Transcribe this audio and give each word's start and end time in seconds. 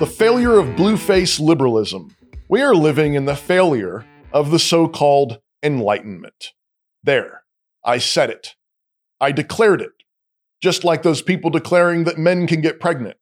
The 0.00 0.06
failure 0.06 0.58
of 0.58 0.76
blueface 0.76 1.38
liberalism. 1.38 2.16
We 2.48 2.62
are 2.62 2.74
living 2.74 3.12
in 3.12 3.26
the 3.26 3.36
failure 3.36 4.06
of 4.32 4.50
the 4.50 4.58
so 4.58 4.88
called 4.88 5.40
Enlightenment. 5.62 6.54
There, 7.04 7.42
I 7.84 7.98
said 7.98 8.30
it. 8.30 8.54
I 9.20 9.30
declared 9.30 9.82
it. 9.82 9.92
Just 10.62 10.84
like 10.84 11.02
those 11.02 11.20
people 11.20 11.50
declaring 11.50 12.04
that 12.04 12.16
men 12.16 12.46
can 12.46 12.62
get 12.62 12.80
pregnant. 12.80 13.18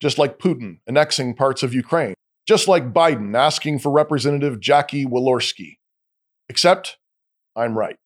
Just 0.00 0.16
like 0.16 0.38
Putin 0.38 0.78
annexing 0.86 1.34
parts 1.34 1.64
of 1.64 1.74
Ukraine. 1.74 2.14
Just 2.46 2.68
like 2.68 2.92
Biden 2.92 3.36
asking 3.36 3.80
for 3.80 3.90
Representative 3.90 4.60
Jackie 4.60 5.04
Walorski. 5.04 5.78
Except, 6.48 6.98
I'm 7.56 7.76
right. 7.76 7.96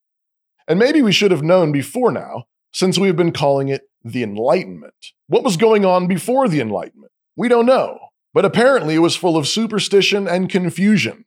And 0.66 0.78
maybe 0.78 1.02
we 1.02 1.12
should 1.12 1.32
have 1.32 1.42
known 1.42 1.70
before 1.70 2.12
now, 2.12 2.44
since 2.72 2.98
we 2.98 3.08
have 3.08 3.16
been 3.16 3.32
calling 3.32 3.68
it 3.68 3.82
the 4.02 4.22
Enlightenment. 4.22 5.12
What 5.26 5.44
was 5.44 5.58
going 5.58 5.84
on 5.84 6.06
before 6.06 6.48
the 6.48 6.62
Enlightenment? 6.62 7.12
We 7.36 7.48
don't 7.48 7.66
know, 7.66 7.98
but 8.36 8.44
apparently 8.44 8.94
it 8.94 8.98
was 8.98 9.16
full 9.16 9.34
of 9.34 9.48
superstition 9.48 10.28
and 10.28 10.50
confusion. 10.50 11.24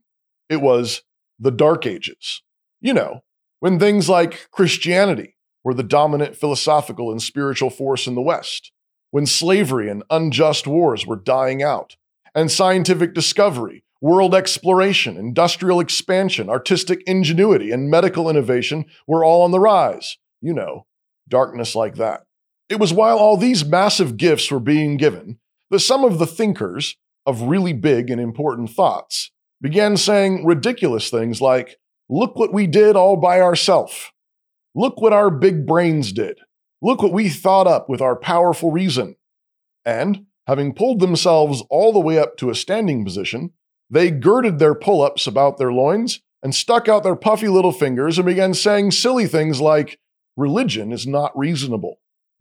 It 0.48 0.62
was 0.62 1.02
the 1.40 1.50
Dark 1.50 1.88
Ages. 1.88 2.44
You 2.82 2.94
know, 2.94 3.22
when 3.60 3.80
things 3.80 4.08
like 4.08 4.48
Christianity 4.52 5.36
were 5.64 5.74
the 5.74 5.82
dominant 5.82 6.36
philosophical 6.36 7.10
and 7.10 7.20
spiritual 7.20 7.72
force 7.72 8.06
in 8.06 8.14
the 8.14 8.22
West, 8.22 8.72
when 9.10 9.26
slavery 9.26 9.90
and 9.90 10.04
unjust 10.12 10.68
wars 10.68 11.08
were 11.08 11.16
dying 11.16 11.64
out, 11.64 11.96
and 12.36 12.52
scientific 12.52 13.16
discovery, 13.16 13.84
world 14.00 14.36
exploration, 14.36 15.18
industrial 15.18 15.80
expansion, 15.80 16.48
artistic 16.48 17.02
ingenuity, 17.08 17.72
and 17.72 17.90
medical 17.90 18.30
innovation 18.30 18.86
were 19.08 19.26
all 19.26 19.42
on 19.42 19.50
the 19.50 19.60
rise. 19.60 20.20
You 20.42 20.54
know, 20.54 20.86
darkness 21.28 21.74
like 21.74 21.96
that. 21.96 22.28
It 22.70 22.80
was 22.80 22.94
while 22.94 23.18
all 23.18 23.36
these 23.36 23.66
massive 23.66 24.16
gifts 24.16 24.52
were 24.52 24.60
being 24.60 24.96
given 24.96 25.40
that 25.70 25.80
some 25.80 26.04
of 26.04 26.18
the 26.18 26.28
thinkers 26.28 26.98
of 27.26 27.44
really 27.44 27.74
big 27.74 28.10
and 28.10 28.20
important 28.20 28.70
thoughts 28.70 29.32
began 29.62 29.98
saying 29.98 30.46
ridiculous 30.46 31.10
things 31.10 31.42
like, 31.42 31.78
Look 32.12 32.38
what 32.38 32.52
we 32.52 32.66
did 32.66 32.96
all 32.96 33.18
by 33.18 33.40
ourselves. 33.40 34.12
Look 34.74 35.00
what 35.00 35.14
our 35.14 35.30
big 35.30 35.68
brains 35.68 36.12
did. 36.12 36.40
Look 36.82 37.04
what 37.04 37.14
we 37.14 37.30
thought 37.30 37.68
up 37.68 37.88
with 37.88 38.02
our 38.02 38.16
powerful 38.16 38.72
reason. 38.72 39.16
And, 39.86 40.26
having 40.48 40.74
pulled 40.74 41.02
themselves 41.02 41.62
all 41.70 41.94
the 41.94 42.00
way 42.00 42.18
up 42.18 42.36
to 42.38 42.50
a 42.50 42.56
standing 42.56 43.06
position, 43.06 43.52
they 43.92 44.10
girded 44.10 44.58
their 44.58 44.74
pull 44.74 45.04
ups 45.04 45.28
about 45.28 45.58
their 45.58 45.72
loins 45.72 46.22
and 46.42 46.56
stuck 46.56 46.88
out 46.88 47.04
their 47.04 47.16
puffy 47.16 47.48
little 47.48 47.72
fingers 47.72 48.18
and 48.18 48.26
began 48.26 48.56
saying 48.56 48.92
silly 48.92 49.28
things 49.28 49.62
like, 49.62 50.00
Religion 50.36 50.92
is 50.92 51.06
not 51.06 51.38
reasonable. 51.38 52.00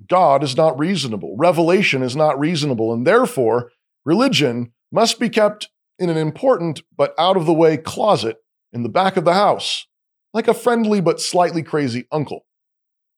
God 0.08 0.44
is 0.44 0.56
not 0.56 0.78
reasonable. 0.78 1.34
Revelation 1.36 2.02
is 2.02 2.14
not 2.14 2.38
reasonable. 2.38 2.92
And 2.92 3.06
therefore, 3.06 3.72
religion 4.08 4.72
must 4.90 5.20
be 5.20 5.28
kept 5.28 5.68
in 5.98 6.08
an 6.08 6.16
important 6.16 6.80
but 6.96 7.14
out 7.18 7.36
of 7.36 7.44
the 7.44 7.52
way 7.52 7.76
closet 7.76 8.38
in 8.72 8.82
the 8.82 8.88
back 8.88 9.18
of 9.18 9.26
the 9.26 9.34
house, 9.34 9.86
like 10.32 10.48
a 10.48 10.54
friendly 10.54 10.98
but 10.98 11.20
slightly 11.20 11.62
crazy 11.62 12.06
uncle. 12.10 12.46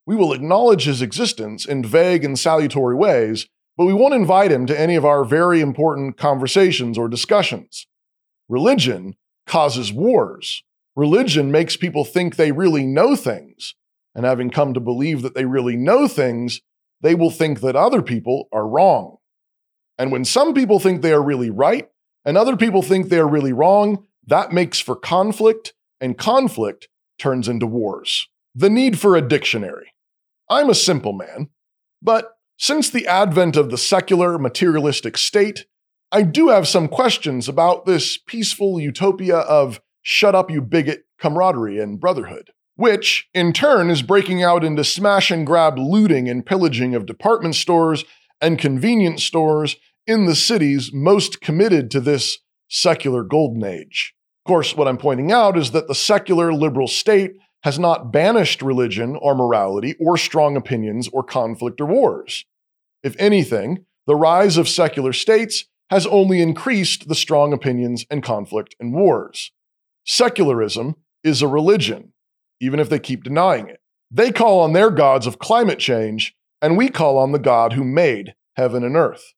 We 0.05 0.16
will 0.16 0.33
acknowledge 0.33 0.86
his 0.86 1.00
existence 1.00 1.64
in 1.64 1.84
vague 1.84 2.24
and 2.24 2.36
salutary 2.36 2.96
ways, 2.96 3.46
but 3.77 3.84
we 3.84 3.94
won't 3.94 4.14
invite 4.14 4.50
him 4.50 4.66
to 4.66 4.78
any 4.78 4.96
of 4.96 5.05
our 5.05 5.24
very 5.24 5.61
important 5.61 6.16
conversations 6.16 6.98
or 6.98 7.08
discussions. 7.08 7.86
Religion 8.48 9.14
causes 9.46 9.92
wars. 9.92 10.64
Religion 10.96 11.52
makes 11.52 11.77
people 11.77 12.05
think 12.05 12.34
they 12.34 12.50
really 12.50 12.84
know 12.84 13.14
things. 13.14 13.77
And 14.12 14.27
having 14.27 14.50
come 14.50 14.74
to 14.74 14.80
believe 14.80 15.22
that 15.22 15.36
they 15.36 15.44
really 15.44 15.77
know 15.77 16.08
things, 16.08 16.62
they 17.00 17.14
will 17.14 17.30
think 17.30 17.61
that 17.61 17.77
other 17.77 18.02
people 18.02 18.48
are 18.52 18.66
wrong. 18.66 19.18
And 20.00 20.10
when 20.10 20.24
some 20.24 20.54
people 20.54 20.80
think 20.80 21.02
they 21.02 21.12
are 21.12 21.22
really 21.22 21.50
right 21.50 21.90
and 22.24 22.38
other 22.38 22.56
people 22.56 22.80
think 22.80 23.11
they 23.11 23.18
are 23.18 23.28
really 23.28 23.52
wrong, 23.52 24.06
that 24.27 24.50
makes 24.50 24.80
for 24.80 24.96
conflict, 24.96 25.74
and 26.00 26.16
conflict 26.16 26.88
turns 27.18 27.48
into 27.48 27.66
wars. 27.66 28.27
The 28.55 28.70
need 28.70 28.98
for 28.98 29.14
a 29.14 29.20
dictionary. 29.20 29.92
I'm 30.48 30.70
a 30.70 30.74
simple 30.74 31.12
man, 31.12 31.50
but 32.00 32.39
since 32.56 32.89
the 32.89 33.06
advent 33.06 33.56
of 33.56 33.70
the 33.70 33.77
secular 33.77 34.39
materialistic 34.39 35.18
state, 35.18 35.66
I 36.10 36.22
do 36.22 36.48
have 36.48 36.66
some 36.66 36.89
questions 36.89 37.46
about 37.46 37.84
this 37.84 38.16
peaceful 38.16 38.80
utopia 38.80 39.36
of 39.36 39.83
shut 40.00 40.34
up, 40.34 40.50
you 40.50 40.62
bigot 40.62 41.05
camaraderie 41.18 41.78
and 41.78 42.00
brotherhood 42.00 42.52
which 42.77 43.28
in 43.34 43.52
turn 43.52 43.90
is 43.90 44.00
breaking 44.00 44.42
out 44.42 44.64
into 44.64 44.83
smash 44.83 45.30
and 45.30 45.46
grab 45.46 45.78
looting 45.78 46.30
and 46.30 46.46
pillaging 46.46 46.94
of 46.94 47.05
department 47.05 47.55
stores 47.55 48.06
and 48.40 48.58
convenience 48.58 49.22
stores 49.22 49.77
in 50.10 50.24
the 50.26 50.34
cities 50.34 50.92
most 50.92 51.40
committed 51.40 51.88
to 51.92 52.00
this 52.00 52.40
secular 52.68 53.22
golden 53.22 53.62
age. 53.62 54.12
Of 54.44 54.48
course, 54.48 54.74
what 54.74 54.88
I'm 54.88 54.98
pointing 54.98 55.30
out 55.30 55.56
is 55.56 55.70
that 55.70 55.86
the 55.86 55.94
secular 55.94 56.52
liberal 56.52 56.88
state 56.88 57.34
has 57.62 57.78
not 57.78 58.12
banished 58.12 58.60
religion 58.60 59.16
or 59.20 59.36
morality 59.36 59.94
or 60.00 60.16
strong 60.16 60.56
opinions 60.56 61.08
or 61.12 61.22
conflict 61.22 61.80
or 61.80 61.86
wars. 61.86 62.44
If 63.04 63.14
anything, 63.20 63.84
the 64.08 64.16
rise 64.16 64.56
of 64.56 64.68
secular 64.68 65.12
states 65.12 65.66
has 65.90 66.06
only 66.06 66.42
increased 66.42 67.06
the 67.06 67.14
strong 67.14 67.52
opinions 67.52 68.04
and 68.10 68.20
conflict 68.20 68.74
and 68.80 68.92
wars. 68.92 69.52
Secularism 70.04 70.96
is 71.22 71.40
a 71.40 71.46
religion, 71.46 72.12
even 72.60 72.80
if 72.80 72.88
they 72.88 72.98
keep 72.98 73.22
denying 73.22 73.68
it. 73.68 73.80
They 74.10 74.32
call 74.32 74.58
on 74.58 74.72
their 74.72 74.90
gods 74.90 75.28
of 75.28 75.38
climate 75.38 75.78
change, 75.78 76.34
and 76.60 76.77
we 76.77 76.88
call 76.88 77.16
on 77.16 77.30
the 77.30 77.38
God 77.38 77.74
who 77.74 77.84
made 77.84 78.34
heaven 78.56 78.82
and 78.82 78.96
earth. 78.96 79.34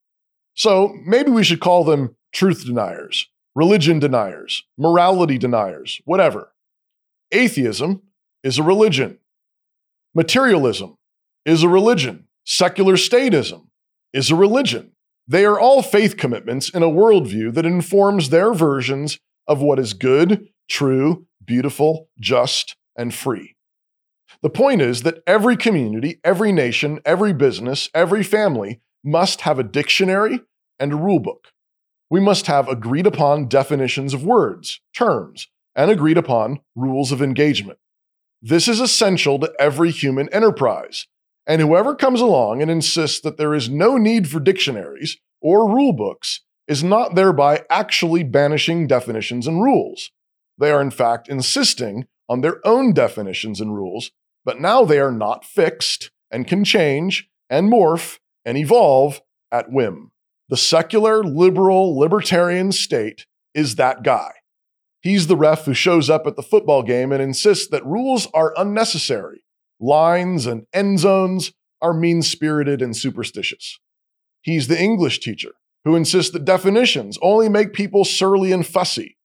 So 0.54 0.96
maybe 1.04 1.30
we 1.30 1.44
should 1.44 1.60
call 1.60 1.84
them 1.84 2.16
truth 2.32 2.64
deniers, 2.64 3.28
religion 3.54 3.98
deniers, 3.98 4.64
morality 4.76 5.38
deniers, 5.38 6.00
whatever. 6.04 6.52
Atheism 7.30 8.02
is 8.42 8.58
a 8.58 8.62
religion. 8.62 9.18
Materialism 10.14 10.96
is 11.46 11.62
a 11.62 11.68
religion. 11.68 12.26
Secular 12.44 12.94
statism 12.94 13.68
is 14.12 14.30
a 14.30 14.36
religion. 14.36 14.92
They 15.26 15.44
are 15.44 15.58
all 15.58 15.82
faith 15.82 16.16
commitments 16.16 16.69
in 16.69 16.82
a 16.82 16.90
worldview 16.90 17.54
that 17.54 17.64
informs 17.64 18.28
their 18.28 18.52
versions 18.52 19.19
of 19.46 19.62
what 19.62 19.78
is 19.78 19.94
good, 19.94 20.48
true, 20.69 21.26
beautiful, 21.44 22.08
just, 22.20 22.76
and 22.96 23.14
free. 23.14 23.56
The 24.42 24.50
point 24.50 24.82
is 24.82 25.02
that 25.02 25.22
every 25.26 25.56
community, 25.56 26.19
every 26.24 26.52
nation, 26.52 27.00
every 27.04 27.32
business, 27.32 27.88
every 27.94 28.22
family 28.22 28.80
must 29.04 29.42
have 29.42 29.58
a 29.58 29.64
dictionary 29.64 30.40
and 30.78 30.92
a 30.92 30.96
rulebook. 30.96 31.46
We 32.10 32.20
must 32.20 32.46
have 32.46 32.68
agreed 32.68 33.06
upon 33.06 33.48
definitions 33.48 34.12
of 34.14 34.24
words, 34.24 34.80
terms, 34.94 35.48
and 35.74 35.90
agreed 35.90 36.18
upon 36.18 36.60
rules 36.76 37.12
of 37.12 37.22
engagement. 37.22 37.78
This 38.42 38.68
is 38.68 38.80
essential 38.80 39.38
to 39.38 39.52
every 39.58 39.90
human 39.90 40.28
enterprise, 40.30 41.06
and 41.46 41.60
whoever 41.60 41.94
comes 41.94 42.20
along 42.20 42.60
and 42.60 42.70
insists 42.70 43.20
that 43.20 43.36
there 43.36 43.54
is 43.54 43.68
no 43.68 43.96
need 43.96 44.28
for 44.28 44.40
dictionaries 44.40 45.16
or 45.40 45.69
rule 45.69 45.92
books 45.92 46.40
is 46.69 46.84
not 46.84 47.14
thereby 47.14 47.64
actually 47.70 48.22
banishing 48.22 48.86
definitions 48.86 49.46
and 49.46 49.62
rules. 49.62 50.10
They 50.58 50.70
are, 50.70 50.80
in 50.80 50.90
fact, 50.90 51.28
insisting 51.28 52.06
on 52.28 52.40
their 52.40 52.66
own 52.66 52.92
definitions 52.92 53.60
and 53.60 53.74
rules, 53.74 54.10
but 54.44 54.60
now 54.60 54.84
they 54.84 54.98
are 54.98 55.12
not 55.12 55.44
fixed 55.44 56.10
and 56.30 56.46
can 56.46 56.64
change 56.64 57.28
and 57.50 57.70
morph 57.70 58.19
and 58.44 58.56
evolve 58.56 59.20
at 59.50 59.70
whim. 59.70 60.10
The 60.48 60.56
secular, 60.56 61.22
liberal, 61.22 61.98
libertarian 61.98 62.72
state 62.72 63.26
is 63.54 63.76
that 63.76 64.03
guy. 64.03 64.32
He's 65.00 65.26
the 65.26 65.36
ref 65.36 65.64
who 65.64 65.75
shows 65.75 66.08
up 66.08 66.26
at 66.26 66.36
the 66.36 66.42
football 66.42 66.82
game 66.82 67.12
and 67.12 67.22
insists 67.22 67.69
that 67.69 67.84
rules 67.84 68.28
are 68.34 68.54
unnecessary. 68.56 69.44
Lines 69.81 70.47
and 70.47 70.66
end 70.72 71.00
zones 71.00 71.52
are 71.81 71.94
mean 71.94 72.22
spirited 72.22 72.81
and 72.81 72.96
superstitious. 72.96 73.78
He's 74.43 74.69
the 74.69 74.81
English 74.81 75.20
teacher 75.20 75.52
who 75.84 75.96
insists 75.96 76.32
that 76.32 76.44
definitions 76.44 77.19
only 77.22 77.49
make 77.49 77.72
people 77.72 78.05
surly 78.05 78.52
and 78.52 78.64
fussy. 78.64 79.16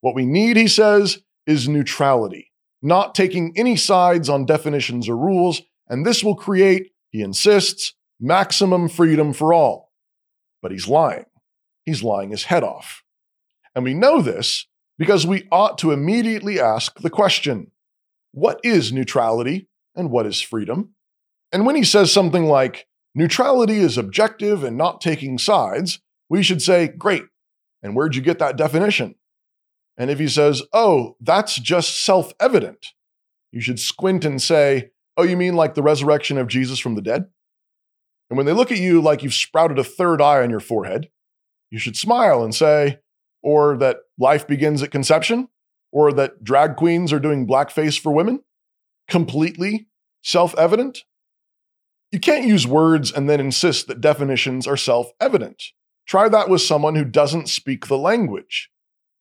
What 0.00 0.14
we 0.14 0.24
need, 0.24 0.56
he 0.56 0.68
says, 0.68 1.20
is 1.46 1.68
neutrality 1.68 2.52
not 2.84 3.14
taking 3.14 3.50
any 3.56 3.76
sides 3.76 4.28
on 4.28 4.44
definitions 4.44 5.08
or 5.08 5.16
rules, 5.16 5.62
and 5.88 6.04
this 6.04 6.22
will 6.22 6.36
create, 6.36 6.92
he 7.10 7.22
insists, 7.22 7.94
maximum 8.20 8.88
freedom 8.88 9.32
for 9.32 9.52
all. 9.52 9.92
But 10.62 10.72
he's 10.72 10.88
lying. 10.88 11.26
He's 11.84 12.02
lying 12.02 12.30
his 12.30 12.44
head 12.44 12.64
off. 12.64 13.02
And 13.74 13.84
we 13.84 13.94
know 13.94 14.22
this 14.22 14.66
because 14.98 15.26
we 15.26 15.48
ought 15.50 15.78
to 15.78 15.92
immediately 15.92 16.60
ask 16.60 17.00
the 17.00 17.10
question 17.10 17.70
what 18.32 18.60
is 18.64 18.92
neutrality 18.92 19.68
and 19.94 20.10
what 20.10 20.26
is 20.26 20.40
freedom? 20.40 20.94
And 21.52 21.64
when 21.64 21.76
he 21.76 21.84
says 21.84 22.12
something 22.12 22.46
like, 22.46 22.86
neutrality 23.14 23.78
is 23.78 23.96
objective 23.96 24.64
and 24.64 24.76
not 24.76 25.00
taking 25.00 25.38
sides, 25.38 26.00
we 26.28 26.42
should 26.42 26.60
say, 26.60 26.88
great. 26.88 27.24
And 27.82 27.94
where'd 27.94 28.16
you 28.16 28.22
get 28.22 28.40
that 28.40 28.56
definition? 28.56 29.14
And 29.96 30.10
if 30.10 30.18
he 30.18 30.26
says, 30.26 30.62
oh, 30.72 31.16
that's 31.20 31.56
just 31.56 32.04
self 32.04 32.32
evident, 32.40 32.88
you 33.52 33.60
should 33.60 33.78
squint 33.78 34.24
and 34.24 34.42
say, 34.42 34.90
oh, 35.16 35.22
you 35.22 35.36
mean 35.36 35.54
like 35.54 35.74
the 35.74 35.82
resurrection 35.82 36.38
of 36.38 36.48
Jesus 36.48 36.80
from 36.80 36.96
the 36.96 37.02
dead? 37.02 37.26
And 38.34 38.36
when 38.36 38.46
they 38.46 38.52
look 38.52 38.72
at 38.72 38.78
you 38.78 39.00
like 39.00 39.22
you've 39.22 39.32
sprouted 39.32 39.78
a 39.78 39.84
third 39.84 40.20
eye 40.20 40.42
on 40.42 40.50
your 40.50 40.58
forehead, 40.58 41.08
you 41.70 41.78
should 41.78 41.96
smile 41.96 42.42
and 42.42 42.52
say, 42.52 42.98
or 43.44 43.76
that 43.76 43.98
life 44.18 44.44
begins 44.48 44.82
at 44.82 44.90
conception, 44.90 45.46
or 45.92 46.12
that 46.14 46.42
drag 46.42 46.74
queens 46.74 47.12
are 47.12 47.20
doing 47.20 47.46
blackface 47.46 47.96
for 47.96 48.10
women? 48.10 48.42
Completely 49.06 49.86
self 50.24 50.52
evident? 50.58 51.04
You 52.10 52.18
can't 52.18 52.44
use 52.44 52.66
words 52.66 53.12
and 53.12 53.30
then 53.30 53.38
insist 53.38 53.86
that 53.86 54.00
definitions 54.00 54.66
are 54.66 54.76
self 54.76 55.12
evident. 55.20 55.62
Try 56.04 56.28
that 56.28 56.48
with 56.48 56.60
someone 56.60 56.96
who 56.96 57.04
doesn't 57.04 57.48
speak 57.48 57.86
the 57.86 57.96
language. 57.96 58.68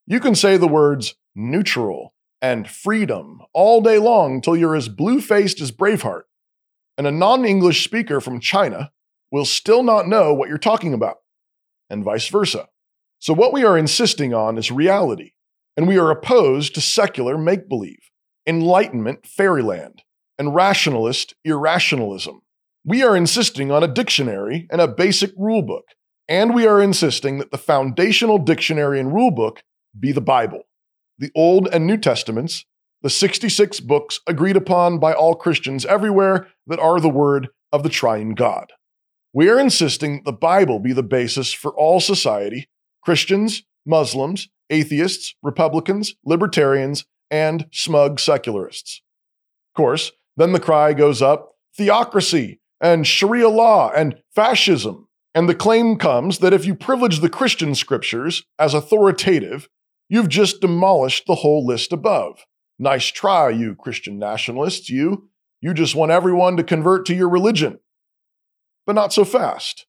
You 0.07 0.19
can 0.19 0.33
say 0.33 0.57
the 0.57 0.67
words 0.67 1.13
neutral 1.35 2.15
and 2.41 2.67
freedom 2.67 3.41
all 3.53 3.79
day 3.79 3.99
long 3.99 4.41
till 4.41 4.57
you're 4.57 4.75
as 4.75 4.89
blue 4.89 5.21
faced 5.21 5.61
as 5.61 5.71
Braveheart, 5.71 6.23
and 6.97 7.05
a 7.05 7.11
non 7.11 7.45
English 7.45 7.83
speaker 7.83 8.19
from 8.19 8.39
China 8.39 8.91
will 9.33 9.45
still 9.45 9.81
not 9.81 10.07
know 10.07 10.31
what 10.31 10.47
you're 10.47 10.59
talking 10.59 10.93
about, 10.93 11.17
and 11.89 12.03
vice 12.03 12.27
versa. 12.27 12.67
So, 13.17 13.33
what 13.33 13.51
we 13.51 13.65
are 13.65 13.77
insisting 13.77 14.31
on 14.31 14.59
is 14.59 14.71
reality, 14.71 15.31
and 15.75 15.87
we 15.87 15.97
are 15.97 16.11
opposed 16.11 16.75
to 16.75 16.81
secular 16.81 17.35
make 17.35 17.67
believe, 17.67 18.11
enlightenment 18.45 19.25
fairyland, 19.25 20.03
and 20.37 20.53
rationalist 20.53 21.33
irrationalism. 21.43 22.41
We 22.85 23.01
are 23.01 23.17
insisting 23.17 23.71
on 23.71 23.81
a 23.83 23.87
dictionary 23.87 24.67
and 24.69 24.79
a 24.79 24.87
basic 24.87 25.35
rulebook, 25.35 25.81
and 26.27 26.53
we 26.53 26.67
are 26.67 26.79
insisting 26.79 27.39
that 27.39 27.49
the 27.49 27.57
foundational 27.57 28.37
dictionary 28.37 28.99
and 28.99 29.11
rulebook 29.11 29.59
be 29.99 30.11
the 30.11 30.21
Bible, 30.21 30.67
the 31.17 31.31
Old 31.35 31.67
and 31.73 31.87
New 31.87 31.97
Testaments, 31.97 32.65
the 33.01 33.09
66 33.09 33.79
books 33.79 34.19
agreed 34.27 34.57
upon 34.57 34.99
by 34.99 35.11
all 35.11 35.33
Christians 35.33 35.87
everywhere 35.87 36.49
that 36.67 36.79
are 36.79 36.99
the 36.99 37.09
Word 37.09 37.47
of 37.71 37.81
the 37.81 37.89
Triune 37.89 38.35
God. 38.35 38.71
We 39.33 39.49
are 39.49 39.59
insisting 39.59 40.21
the 40.25 40.31
Bible 40.31 40.79
be 40.79 40.93
the 40.93 41.01
basis 41.01 41.51
for 41.51 41.73
all 41.73 41.99
society 41.99 42.69
Christians, 43.01 43.63
Muslims, 43.85 44.47
atheists, 44.69 45.35
Republicans, 45.41 46.15
libertarians, 46.23 47.05
and 47.31 47.65
smug 47.71 48.19
secularists. 48.19 49.01
Of 49.71 49.77
course, 49.77 50.11
then 50.37 50.53
the 50.53 50.59
cry 50.59 50.93
goes 50.93 51.21
up 51.21 51.55
theocracy, 51.75 52.59
and 52.79 53.07
Sharia 53.07 53.49
law 53.49 53.91
and 53.91 54.21
fascism. 54.35 55.07
And 55.33 55.49
the 55.49 55.55
claim 55.55 55.97
comes 55.97 56.37
that 56.39 56.53
if 56.53 56.65
you 56.65 56.75
privilege 56.75 57.19
the 57.19 57.29
Christian 57.29 57.73
scriptures 57.73 58.43
as 58.59 58.75
authoritative, 58.75 59.67
you've 60.09 60.29
just 60.29 60.61
demolished 60.61 61.25
the 61.25 61.35
whole 61.35 61.65
list 61.65 61.91
above. 61.91 62.45
Nice 62.77 63.07
try, 63.07 63.49
you 63.49 63.73
Christian 63.75 64.19
nationalists, 64.19 64.89
you. 64.89 65.29
You 65.59 65.73
just 65.73 65.95
want 65.95 66.11
everyone 66.11 66.57
to 66.57 66.63
convert 66.63 67.05
to 67.07 67.15
your 67.15 67.29
religion. 67.29 67.79
But 68.85 68.93
not 68.93 69.13
so 69.13 69.25
fast. 69.25 69.85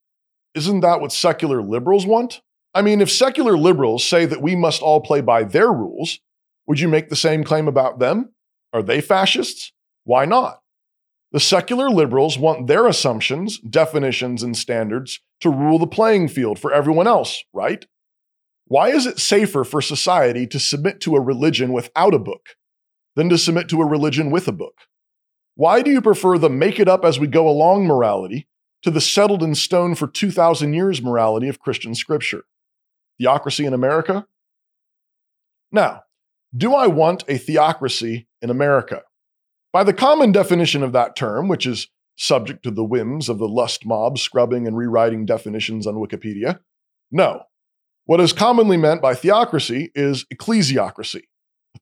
Isn't 0.54 0.80
that 0.80 1.00
what 1.00 1.12
secular 1.12 1.60
liberals 1.62 2.06
want? 2.06 2.40
I 2.74 2.82
mean, 2.82 3.00
if 3.00 3.10
secular 3.10 3.56
liberals 3.56 4.04
say 4.04 4.24
that 4.24 4.42
we 4.42 4.56
must 4.56 4.82
all 4.82 5.00
play 5.00 5.20
by 5.20 5.44
their 5.44 5.72
rules, 5.72 6.20
would 6.66 6.80
you 6.80 6.88
make 6.88 7.08
the 7.08 7.16
same 7.16 7.44
claim 7.44 7.68
about 7.68 7.98
them? 7.98 8.32
Are 8.72 8.82
they 8.82 9.00
fascists? 9.00 9.72
Why 10.04 10.24
not? 10.24 10.60
The 11.32 11.40
secular 11.40 11.90
liberals 11.90 12.38
want 12.38 12.68
their 12.68 12.86
assumptions, 12.86 13.58
definitions, 13.58 14.42
and 14.42 14.56
standards 14.56 15.20
to 15.40 15.50
rule 15.50 15.78
the 15.78 15.86
playing 15.86 16.28
field 16.28 16.58
for 16.58 16.72
everyone 16.72 17.08
else, 17.08 17.42
right? 17.52 17.84
Why 18.66 18.90
is 18.90 19.06
it 19.06 19.18
safer 19.18 19.64
for 19.64 19.82
society 19.82 20.46
to 20.46 20.60
submit 20.60 21.00
to 21.00 21.16
a 21.16 21.20
religion 21.20 21.72
without 21.72 22.14
a 22.14 22.18
book 22.18 22.50
than 23.16 23.28
to 23.28 23.38
submit 23.38 23.68
to 23.70 23.80
a 23.82 23.86
religion 23.86 24.30
with 24.30 24.48
a 24.48 24.52
book? 24.52 24.74
Why 25.56 25.82
do 25.82 25.90
you 25.90 26.00
prefer 26.00 26.38
the 26.38 26.50
make 26.50 26.80
it 26.80 26.88
up 26.88 27.04
as 27.04 27.18
we 27.18 27.26
go 27.26 27.48
along 27.48 27.86
morality 27.86 28.48
to 28.84 28.90
the 28.90 29.00
settled 29.00 29.42
in 29.42 29.54
stone 29.54 29.94
for 29.94 30.06
2,000 30.06 30.74
years 30.74 31.02
morality 31.02 31.48
of 31.48 31.58
Christian 31.58 31.94
scripture? 31.94 32.44
Theocracy 33.18 33.64
in 33.64 33.72
America? 33.72 34.26
Now, 35.72 36.02
do 36.56 36.74
I 36.74 36.86
want 36.86 37.24
a 37.26 37.38
theocracy 37.38 38.28
in 38.42 38.50
America? 38.50 39.02
By 39.72 39.84
the 39.84 39.92
common 39.92 40.32
definition 40.32 40.82
of 40.82 40.92
that 40.92 41.16
term, 41.16 41.48
which 41.48 41.66
is 41.66 41.88
subject 42.16 42.62
to 42.62 42.70
the 42.70 42.84
whims 42.84 43.28
of 43.28 43.38
the 43.38 43.48
lust 43.48 43.86
mob 43.86 44.18
scrubbing 44.18 44.66
and 44.66 44.76
rewriting 44.76 45.26
definitions 45.26 45.86
on 45.86 45.94
Wikipedia, 45.94 46.60
no. 47.10 47.42
What 48.04 48.20
is 48.20 48.32
commonly 48.34 48.76
meant 48.76 49.00
by 49.00 49.14
theocracy 49.14 49.90
is 49.94 50.26
ecclesiocracy, 50.32 51.22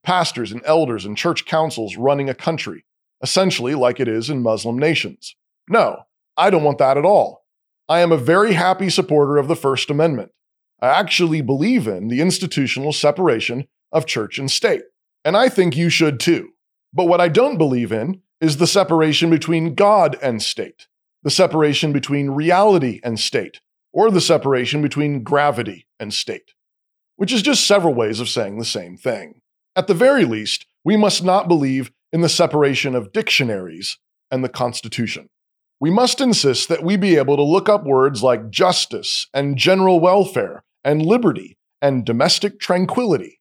pastors 0.05 0.53
and 0.53 0.63
elders 0.65 1.05
and 1.05 1.17
church 1.17 1.47
councils 1.47 1.97
running 1.97 2.31
a 2.31 2.35
country, 2.35 2.85
essentially 3.23 3.75
like 3.75 3.99
it 3.99 4.09
is 4.09 4.31
in 4.31 4.43
Muslim 4.43 4.79
nations. 4.79 5.35
No, 5.69 6.05
I 6.37 6.51
don't 6.51 6.65
want 6.65 6.79
that 6.79 6.97
at 6.97 7.05
all. 7.05 7.45
I 7.89 8.01
am 8.01 8.13
a 8.13 8.17
very 8.17 8.55
happy 8.55 8.89
supporter 8.89 9.37
of 9.37 9.49
the 9.49 9.57
First 9.57 9.91
Amendment. 9.91 10.33
I 10.81 10.89
actually 10.89 11.43
believe 11.43 11.87
in 11.87 12.09
the 12.09 12.21
institutional 12.21 12.93
separation 12.93 13.69
of 13.93 14.07
church 14.07 14.39
and 14.39 14.51
state, 14.51 14.83
and 15.25 15.37
I 15.37 15.49
think 15.49 15.77
you 15.77 15.91
should 15.91 16.19
too. 16.19 16.51
But 16.93 17.05
what 17.05 17.21
I 17.21 17.29
don't 17.29 17.59
believe 17.59 17.93
in 17.93 18.23
is 18.41 18.57
the 18.57 18.67
separation 18.67 19.31
between 19.31 19.75
God 19.75 20.17
and 20.23 20.43
state, 20.43 20.89
the 21.23 21.31
separation 21.31 21.93
between 21.93 22.31
reality 22.31 23.01
and 23.05 23.21
state, 23.21 23.61
or 23.93 24.11
the 24.11 24.21
separation 24.21 24.83
between 24.83 25.23
gravity 25.23 25.87
and 26.01 26.13
state, 26.13 26.55
which 27.17 27.33
is 27.33 27.43
just 27.43 27.67
several 27.67 27.95
ways 27.95 28.21
of 28.21 28.29
saying 28.29 28.59
the 28.59 28.65
same 28.65 28.97
thing. 28.97 29.41
At 29.77 29.87
the 29.87 29.95
very 29.95 30.25
least, 30.25 30.67
we 30.85 30.97
must 30.97 31.23
not 31.23 31.47
believe 31.47 31.93
in 32.13 32.23
the 32.23 32.29
separation 32.29 32.95
of 32.95 33.13
dictionaries 33.13 33.99
and 34.31 34.43
the 34.43 34.49
Constitution. 34.49 35.29
We 35.83 35.91
must 35.91 36.21
insist 36.21 36.69
that 36.69 36.85
we 36.85 36.97
be 36.97 37.17
able 37.17 37.35
to 37.35 37.43
look 37.43 37.69
up 37.69 37.83
words 37.83 38.23
like 38.23 38.51
justice 38.51 39.27
and 39.35 39.57
general 39.59 39.99
welfare 39.99 40.63
and 40.85 41.05
liberty 41.05 41.59
and 41.81 42.05
domestic 42.05 42.61
tranquility. 42.61 43.41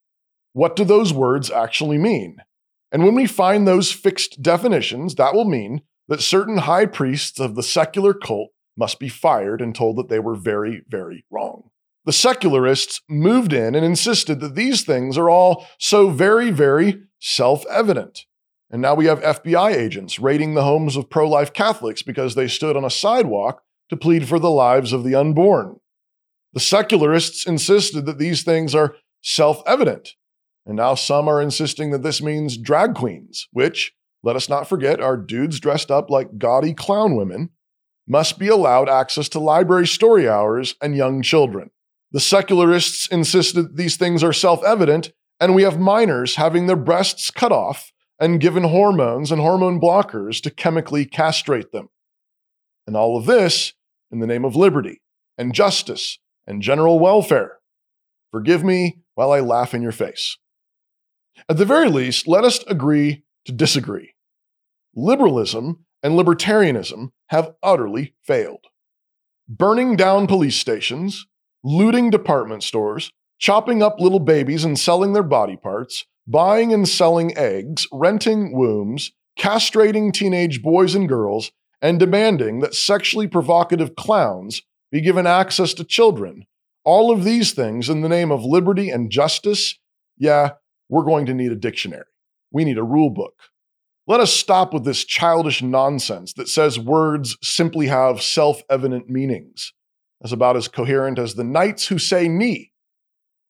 What 0.54 0.76
do 0.76 0.84
those 0.84 1.14
words 1.14 1.52
actually 1.52 2.00
mean? 2.00 2.38
And 2.92 3.04
when 3.04 3.14
we 3.14 3.28
find 3.28 3.68
those 3.68 3.92
fixed 3.92 4.42
definitions, 4.42 5.14
that 5.16 5.36
will 5.36 5.46
mean 5.46 5.84
that 6.08 6.24
certain 6.24 6.58
high 6.58 6.88
priests 6.88 7.40
of 7.40 7.54
the 7.54 7.62
secular 7.62 8.16
cult 8.16 8.50
must 8.76 8.98
be 8.98 9.08
fired 9.08 9.62
and 9.62 9.76
told 9.76 9.98
that 9.98 10.10
they 10.10 10.18
were 10.18 10.34
very, 10.34 10.82
very 10.90 11.24
wrong. 11.30 11.70
The 12.06 12.12
secularists 12.12 13.02
moved 13.08 13.54
in 13.54 13.76
and 13.76 13.86
insisted 13.86 14.40
that 14.40 14.56
these 14.56 14.82
things 14.84 15.16
are 15.16 15.30
all 15.30 15.68
so 15.78 16.10
very, 16.10 16.50
very 16.50 17.04
self 17.20 17.68
evident. 17.68 18.26
And 18.72 18.82
now 18.82 18.96
we 18.96 19.06
have 19.06 19.22
FBI 19.22 19.74
agents 19.76 20.18
raiding 20.18 20.54
the 20.54 20.64
homes 20.64 20.96
of 20.96 21.10
pro 21.10 21.30
life 21.30 21.54
Catholics 21.54 22.02
because 22.02 22.36
they 22.36 22.48
stood 22.48 22.78
on 22.78 22.86
a 22.86 22.90
sidewalk 22.90 23.62
to 23.90 23.98
plead 23.98 24.28
for 24.28 24.40
the 24.40 24.50
lives 24.50 24.94
of 24.94 25.04
the 25.04 25.14
unborn. 25.14 25.80
The 26.54 26.62
secularists 26.62 27.46
insisted 27.46 28.06
that 28.06 28.18
these 28.18 28.44
things 28.44 28.74
are 28.74 28.96
self 29.22 29.62
evident 29.68 30.16
and 30.66 30.76
now 30.76 30.96
some 30.96 31.28
are 31.28 31.42
insisting 31.42 31.92
that 31.92 32.04
this 32.04 32.22
means 32.22 32.58
drag 32.58 32.94
queens, 32.94 33.48
which, 33.52 33.94
let 34.24 34.36
us 34.36 34.48
not 34.48 34.68
forget, 34.68 35.02
are 35.02 35.18
dudes 35.18 35.60
dressed 35.60 35.90
up 35.90 36.10
like 36.10 36.38
gaudy 36.38 36.74
clown 36.74 37.16
women, 37.16 37.50
must 38.08 38.38
be 38.38 38.48
allowed 38.48 38.90
access 38.90 39.30
to 39.30 39.40
library 39.40 39.88
story 39.88 40.30
hours 40.30 40.76
and 40.82 40.96
young 40.96 41.22
children. 41.22 41.72
The 42.12 42.20
secularists 42.20 43.08
insisted 43.08 43.78
these 43.78 43.96
things 43.96 44.24
are 44.24 44.34
self 44.34 44.64
evident, 44.64 45.14
and 45.40 45.56
we 45.56 45.64
have 45.64 45.80
minors 45.80 46.36
having 46.36 46.68
their 46.68 46.76
breasts 46.76 47.32
cut 47.32 47.52
off 47.52 47.92
and 48.22 48.40
given 48.40 48.64
hormones 48.64 49.32
and 49.32 49.42
hormone 49.42 49.82
blockers 49.82 50.42
to 50.44 50.52
chemically 50.52 51.06
castrate 51.06 51.72
them. 51.72 51.90
And 52.86 52.96
all 52.96 53.18
of 53.18 53.26
this 53.26 53.74
in 54.12 54.20
the 54.20 54.28
name 54.28 54.46
of 54.46 54.56
liberty 54.56 55.02
and 55.40 55.54
justice 55.54 56.20
and 56.46 56.62
general 56.62 57.00
welfare. 57.00 57.58
Forgive 58.32 58.64
me 58.64 59.00
while 59.16 59.32
I 59.32 59.40
laugh 59.40 59.74
in 59.74 59.82
your 59.82 59.92
face. 59.92 60.38
At 61.50 61.58
the 61.58 61.66
very 61.66 61.90
least, 61.90 62.28
let 62.28 62.44
us 62.44 62.64
agree 62.68 63.24
to 63.46 63.52
disagree. 63.52 64.14
Liberalism 64.96 65.86
and 66.04 66.14
libertarianism 66.14 67.12
have 67.28 67.56
utterly 67.64 68.14
failed. 68.24 68.68
Burning 69.50 69.96
down 69.96 70.28
police 70.28 70.58
stations, 70.58 71.26
looting 71.64 72.10
department 72.10 72.62
stores, 72.62 73.12
chopping 73.40 73.82
up 73.82 74.00
little 74.00 74.20
babies 74.20 74.64
and 74.64 74.78
selling 74.78 75.14
their 75.14 75.24
body 75.24 75.58
parts, 75.58 76.06
buying 76.28 76.74
and 76.74 76.88
selling 76.88 77.36
eggs, 77.38 77.88
renting 77.92 78.56
wombs, 78.56 79.12
castrating 79.40 80.14
teenage 80.14 80.62
boys 80.62 80.96
and 80.96 81.08
girls, 81.08 81.52
and 81.82 82.00
demanding 82.00 82.60
that 82.60 82.76
sexually 82.76 83.28
provocative 83.28 83.96
clowns 83.96 84.62
be 84.92 85.02
given 85.02 85.26
access 85.26 85.74
to 85.74 85.84
children. 85.84 86.46
All 86.84 87.12
of 87.12 87.24
these 87.24 87.54
things 87.54 87.90
in 87.90 88.02
the 88.02 88.10
name 88.10 88.32
of 88.32 88.44
liberty 88.44 88.90
and 88.90 89.12
justice, 89.12 89.80
yeah, 90.18 90.52
we're 90.90 91.04
going 91.04 91.26
to 91.28 91.34
need 91.34 91.52
a 91.52 91.56
dictionary. 91.56 92.06
We 92.52 92.66
need 92.66 92.78
a 92.78 92.84
rule 92.84 93.10
book. 93.10 93.34
Let 94.08 94.20
us 94.20 94.34
stop 94.34 94.74
with 94.74 94.84
this 94.84 95.06
childish 95.06 95.62
nonsense 95.62 96.34
that 96.34 96.50
says 96.50 96.78
words 96.78 97.38
simply 97.42 97.88
have 97.88 98.22
self 98.22 98.62
evident 98.70 99.10
meanings. 99.10 99.74
That's 100.20 100.34
about 100.34 100.58
as 100.58 100.68
coherent 100.68 101.18
as 101.18 101.36
the 101.36 101.44
knights 101.44 101.88
who 101.88 101.98
say 101.98 102.28
Ni. 102.28 102.72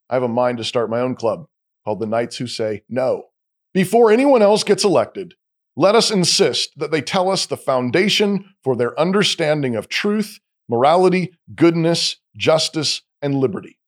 I 0.09 0.15
have 0.15 0.23
a 0.23 0.27
mind 0.27 0.57
to 0.59 0.63
start 0.63 0.89
my 0.89 0.99
own 0.99 1.15
club 1.15 1.47
called 1.83 1.99
the 1.99 2.05
Knights 2.05 2.37
Who 2.37 2.47
Say 2.47 2.83
No. 2.89 3.25
Before 3.73 4.11
anyone 4.11 4.41
else 4.41 4.63
gets 4.63 4.83
elected, 4.83 5.35
let 5.75 5.95
us 5.95 6.11
insist 6.11 6.77
that 6.77 6.91
they 6.91 7.01
tell 7.01 7.29
us 7.29 7.45
the 7.45 7.57
foundation 7.57 8.53
for 8.63 8.75
their 8.75 8.99
understanding 8.99 9.75
of 9.75 9.87
truth, 9.87 10.39
morality, 10.67 11.33
goodness, 11.55 12.17
justice, 12.35 13.01
and 13.21 13.35
liberty. 13.35 13.79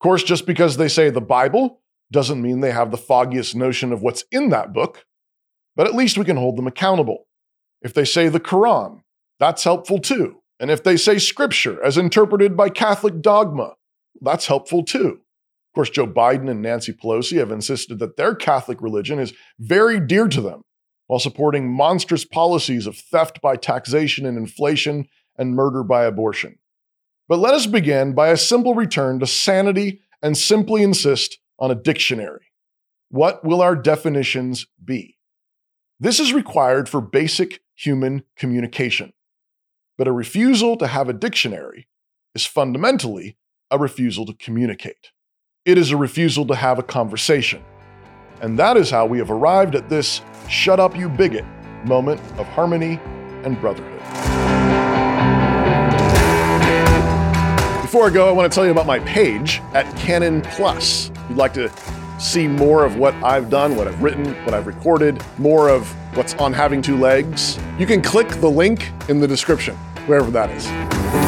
Of 0.00 0.04
course, 0.04 0.24
just 0.24 0.46
because 0.46 0.76
they 0.76 0.88
say 0.88 1.10
the 1.10 1.20
Bible 1.20 1.80
doesn't 2.10 2.42
mean 2.42 2.60
they 2.60 2.72
have 2.72 2.90
the 2.90 2.96
foggiest 2.96 3.54
notion 3.54 3.92
of 3.92 4.02
what's 4.02 4.24
in 4.32 4.50
that 4.50 4.72
book, 4.72 5.06
but 5.76 5.86
at 5.86 5.94
least 5.94 6.18
we 6.18 6.24
can 6.24 6.36
hold 6.36 6.56
them 6.56 6.66
accountable. 6.66 7.26
If 7.80 7.94
they 7.94 8.04
say 8.04 8.28
the 8.28 8.40
Quran, 8.40 9.00
that's 9.38 9.64
helpful 9.64 9.98
too. 9.98 10.42
And 10.60 10.70
if 10.70 10.82
they 10.82 10.96
say 10.96 11.18
scripture 11.18 11.82
as 11.82 11.98
interpreted 11.98 12.56
by 12.56 12.68
Catholic 12.68 13.22
dogma, 13.22 13.74
that's 14.20 14.46
helpful 14.46 14.84
too. 14.84 15.20
Of 15.72 15.74
course, 15.74 15.90
Joe 15.90 16.06
Biden 16.06 16.50
and 16.50 16.60
Nancy 16.60 16.92
Pelosi 16.92 17.38
have 17.38 17.50
insisted 17.50 17.98
that 17.98 18.18
their 18.18 18.34
Catholic 18.34 18.82
religion 18.82 19.18
is 19.18 19.32
very 19.58 19.98
dear 19.98 20.28
to 20.28 20.42
them 20.42 20.64
while 21.06 21.18
supporting 21.18 21.72
monstrous 21.72 22.26
policies 22.26 22.86
of 22.86 22.94
theft 22.94 23.40
by 23.40 23.56
taxation 23.56 24.26
and 24.26 24.36
inflation 24.36 25.08
and 25.38 25.54
murder 25.54 25.82
by 25.82 26.04
abortion. 26.04 26.58
But 27.26 27.38
let 27.38 27.54
us 27.54 27.66
begin 27.66 28.12
by 28.12 28.28
a 28.28 28.36
simple 28.36 28.74
return 28.74 29.18
to 29.20 29.26
sanity 29.26 30.02
and 30.22 30.36
simply 30.36 30.82
insist 30.82 31.38
on 31.58 31.70
a 31.70 31.74
dictionary. 31.74 32.52
What 33.08 33.42
will 33.42 33.62
our 33.62 33.74
definitions 33.74 34.66
be? 34.84 35.16
This 35.98 36.20
is 36.20 36.34
required 36.34 36.86
for 36.86 37.00
basic 37.00 37.60
human 37.74 38.24
communication. 38.36 39.14
But 39.96 40.06
a 40.06 40.12
refusal 40.12 40.76
to 40.76 40.86
have 40.86 41.08
a 41.08 41.14
dictionary 41.14 41.88
is 42.34 42.44
fundamentally 42.44 43.38
a 43.70 43.78
refusal 43.78 44.26
to 44.26 44.34
communicate. 44.34 45.12
It 45.64 45.78
is 45.78 45.92
a 45.92 45.96
refusal 45.96 46.44
to 46.46 46.56
have 46.56 46.80
a 46.80 46.82
conversation. 46.82 47.62
And 48.40 48.58
that 48.58 48.76
is 48.76 48.90
how 48.90 49.06
we 49.06 49.18
have 49.18 49.30
arrived 49.30 49.76
at 49.76 49.88
this 49.88 50.20
shut 50.48 50.80
up, 50.80 50.96
you 50.96 51.08
bigot 51.08 51.44
moment 51.84 52.20
of 52.36 52.48
harmony 52.48 52.98
and 53.44 53.60
brotherhood. 53.60 54.00
Before 57.80 58.08
I 58.08 58.10
go, 58.12 58.28
I 58.28 58.32
want 58.32 58.50
to 58.50 58.54
tell 58.54 58.64
you 58.64 58.72
about 58.72 58.86
my 58.86 58.98
page 59.00 59.60
at 59.72 59.84
Canon 59.96 60.42
Plus. 60.42 61.10
If 61.10 61.28
you'd 61.28 61.38
like 61.38 61.54
to 61.54 61.70
see 62.18 62.48
more 62.48 62.84
of 62.84 62.96
what 62.96 63.14
I've 63.22 63.48
done, 63.48 63.76
what 63.76 63.86
I've 63.86 64.02
written, 64.02 64.34
what 64.44 64.54
I've 64.54 64.66
recorded, 64.66 65.22
more 65.38 65.68
of 65.68 65.88
what's 66.16 66.34
on 66.34 66.52
Having 66.52 66.82
Two 66.82 66.96
Legs, 66.96 67.56
you 67.78 67.86
can 67.86 68.02
click 68.02 68.28
the 68.40 68.50
link 68.50 68.90
in 69.08 69.20
the 69.20 69.28
description, 69.28 69.76
wherever 70.06 70.32
that 70.32 70.50
is. 70.50 71.21